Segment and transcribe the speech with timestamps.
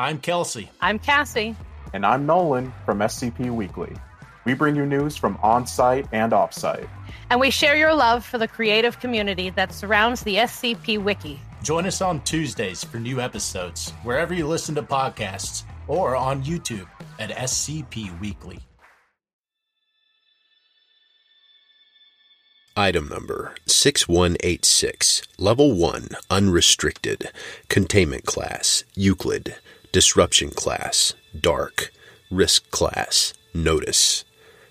[0.00, 0.70] I'm Kelsey.
[0.80, 1.54] I'm Cassie.
[1.92, 3.94] And I'm Nolan from SCP Weekly.
[4.46, 6.88] We bring you news from on site and off site.
[7.28, 11.38] And we share your love for the creative community that surrounds the SCP Wiki.
[11.62, 16.88] Join us on Tuesdays for new episodes, wherever you listen to podcasts, or on YouTube
[17.18, 18.60] at SCP Weekly.
[22.74, 27.30] Item number 6186, Level 1, Unrestricted,
[27.68, 29.56] Containment Class, Euclid,
[29.92, 31.92] Disruption Class, Dark,
[32.30, 34.24] Risk Class, Notice.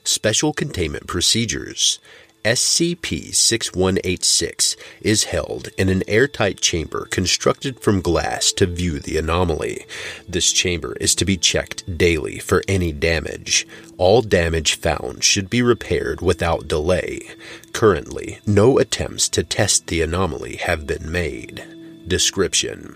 [0.05, 1.99] Special Containment Procedures
[2.45, 9.85] SCP 6186 is held in an airtight chamber constructed from glass to view the anomaly.
[10.25, 13.67] This chamber is to be checked daily for any damage.
[13.97, 17.27] All damage found should be repaired without delay.
[17.73, 21.65] Currently, no attempts to test the anomaly have been made.
[22.07, 22.95] Description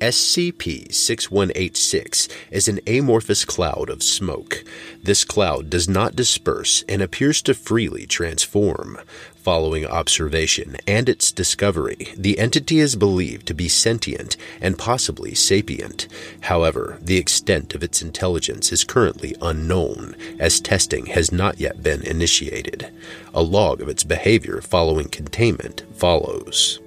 [0.00, 4.64] SCP 6186 is an amorphous cloud of smoke.
[5.02, 8.98] This cloud does not disperse and appears to freely transform.
[9.36, 16.08] Following observation and its discovery, the entity is believed to be sentient and possibly sapient.
[16.42, 22.02] However, the extent of its intelligence is currently unknown, as testing has not yet been
[22.02, 22.90] initiated.
[23.34, 26.80] A log of its behavior following containment follows.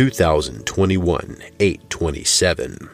[0.00, 2.88] 2021 827.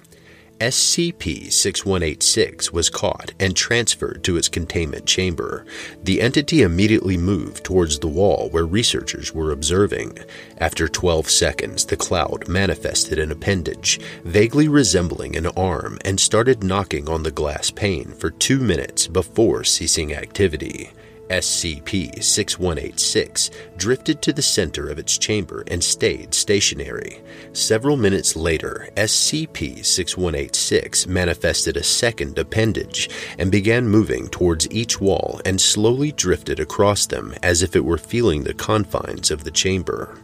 [0.59, 5.65] SCP 6186 was caught and transferred to its containment chamber.
[6.03, 10.19] The entity immediately moved towards the wall where researchers were observing.
[10.59, 17.09] After 12 seconds, the cloud manifested an appendage, vaguely resembling an arm, and started knocking
[17.09, 20.91] on the glass pane for two minutes before ceasing activity.
[21.29, 27.21] SCP 6186 drifted to the center of its chamber and stayed stationary.
[27.53, 35.41] Several minutes later, SCP 6186 manifested a second appendage and began moving towards each wall
[35.45, 40.19] and slowly drifted across them as if it were feeling the confines of the chamber.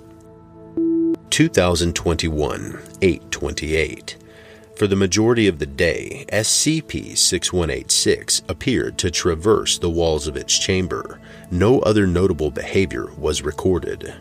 [1.30, 4.21] 2021 828
[4.82, 10.58] for the majority of the day, SCP 6186 appeared to traverse the walls of its
[10.58, 11.20] chamber.
[11.52, 14.12] No other notable behavior was recorded.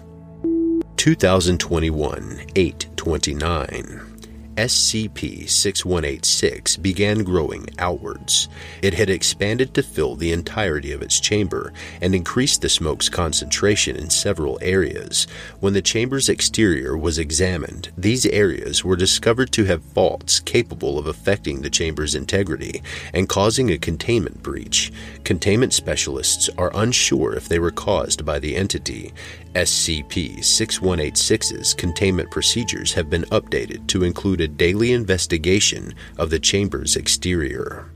[0.98, 4.11] 2021 829
[4.56, 8.50] SCP 6186 began growing outwards.
[8.82, 13.96] It had expanded to fill the entirety of its chamber and increased the smoke's concentration
[13.96, 15.26] in several areas.
[15.62, 21.08] When the chamber's exterior was examined, these areas were discovered to have faults capable of
[21.08, 22.82] affecting the chamber's integrity
[23.14, 24.92] and causing a containment breach.
[25.24, 29.14] Containment specialists are unsure if they were caused by the entity.
[29.54, 36.96] SCP 6186's containment procedures have been updated to include a daily investigation of the chamber's
[36.96, 37.92] exterior.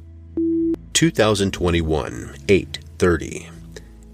[0.94, 3.50] 2021 830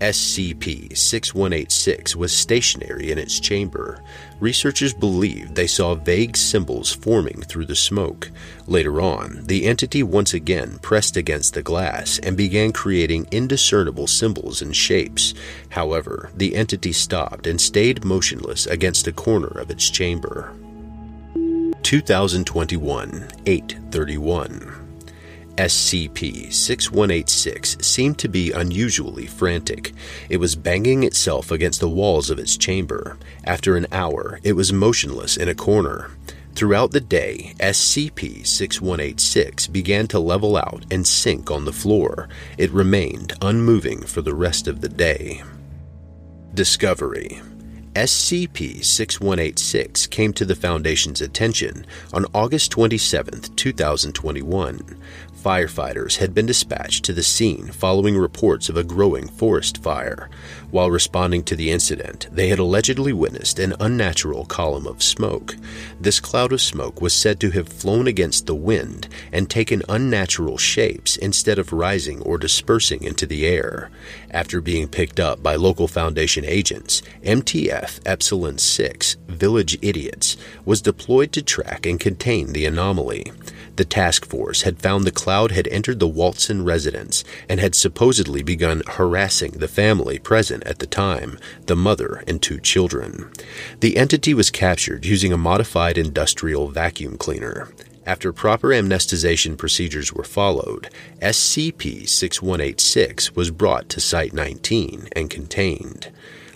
[0.01, 4.01] SCP 6186 was stationary in its chamber.
[4.39, 8.31] Researchers believed they saw vague symbols forming through the smoke.
[8.65, 14.63] Later on, the entity once again pressed against the glass and began creating indiscernible symbols
[14.63, 15.35] and shapes.
[15.69, 20.51] However, the entity stopped and stayed motionless against a corner of its chamber.
[21.91, 25.03] 2021 831
[25.57, 29.91] SCP 6186 seemed to be unusually frantic.
[30.29, 33.17] It was banging itself against the walls of its chamber.
[33.43, 36.11] After an hour, it was motionless in a corner.
[36.55, 42.29] Throughout the day, SCP 6186 began to level out and sink on the floor.
[42.57, 45.43] It remained unmoving for the rest of the day.
[46.53, 47.41] Discovery
[47.95, 54.97] SCP 6186 came to the Foundation's attention on August 27, 2021.
[55.41, 60.29] Firefighters had been dispatched to the scene following reports of a growing forest fire.
[60.69, 65.55] While responding to the incident, they had allegedly witnessed an unnatural column of smoke.
[65.99, 70.57] This cloud of smoke was said to have flown against the wind and taken unnatural
[70.59, 73.89] shapes instead of rising or dispersing into the air.
[74.29, 81.31] After being picked up by local Foundation agents, MTF Epsilon 6, Village Idiots, was deployed
[81.33, 83.31] to track and contain the anomaly.
[83.77, 88.43] The task force had found the cloud had entered the Walton residence and had supposedly
[88.43, 93.31] begun harassing the family present at the time, the mother and two children.
[93.79, 97.69] The entity was captured using a modified industrial vacuum cleaner.
[98.05, 100.89] After proper amnestization procedures were followed,
[101.21, 106.11] SCP 6186 was brought to Site 19 and contained.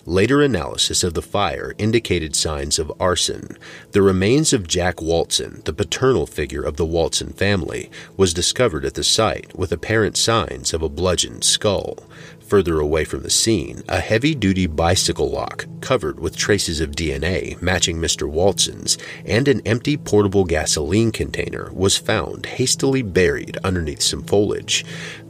[0.08, 3.58] Later analysis of the fire indicated signs of arson.
[3.90, 8.94] The remains of Jack Walton, the paternal figure of the Walton family, was discovered at
[8.94, 12.08] the site with apparent signs of a bludgeoned skull.
[12.48, 17.60] Further away from the scene, a heavy duty bicycle lock covered with traces of DNA
[17.60, 18.28] matching Mr.
[18.28, 24.84] Walton's and an empty portable gasoline container was found hastily buried underneath some foliage.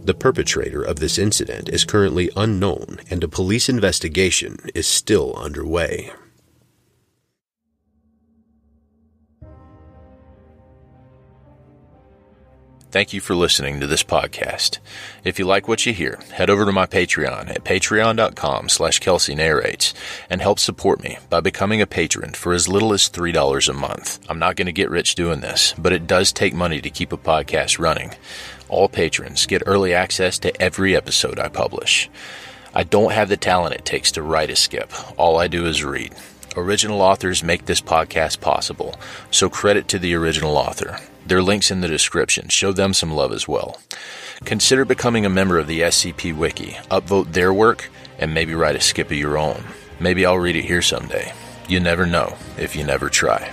[0.05, 6.12] The perpetrator of this incident is currently unknown and a police investigation is still underway.
[12.93, 14.79] Thank you for listening to this podcast.
[15.25, 19.35] If you like what you hear, head over to my Patreon at patreon.com slash Kelsey
[19.35, 19.93] narrates
[20.31, 24.25] and help support me by becoming a patron for as little as $3 a month.
[24.31, 27.12] I'm not going to get rich doing this, but it does take money to keep
[27.12, 28.15] a podcast running.
[28.69, 32.09] All patrons get early access to every episode I publish.
[32.73, 34.93] I don't have the talent it takes to write a skip.
[35.19, 36.15] All I do is read.
[36.56, 38.99] Original authors make this podcast possible,
[39.31, 40.99] so credit to the original author.
[41.26, 42.49] Their links in the description.
[42.49, 43.79] Show them some love as well.
[44.47, 48.81] Consider becoming a member of the SCP Wiki, upvote their work, and maybe write a
[48.81, 49.64] skip of your own.
[50.00, 51.35] Maybe I'll read it here someday.
[51.69, 53.52] You never know if you never try.